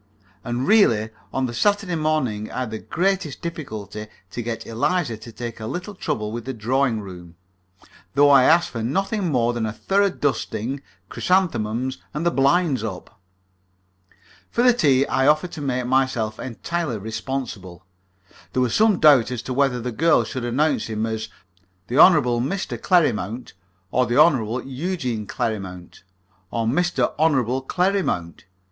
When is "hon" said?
21.99-22.13, 24.17-24.65, 27.19-27.33